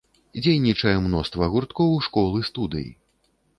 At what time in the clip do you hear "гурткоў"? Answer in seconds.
1.53-1.93